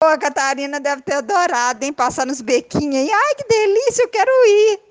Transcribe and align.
Pô, 0.00 0.06
a 0.06 0.16
Catarina 0.18 0.78
deve 0.78 1.02
ter 1.02 1.14
adorado, 1.14 1.84
hein? 1.84 1.92
Passar 1.92 2.24
nos 2.24 2.40
bequinhos 2.40 2.96
aí. 2.96 3.10
Ai, 3.10 3.34
que 3.34 3.44
delícia, 3.48 4.02
eu 4.04 4.08
quero 4.08 4.30
ir. 4.46 4.87